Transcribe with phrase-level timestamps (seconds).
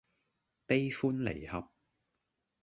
[0.65, 1.69] 悲歡離合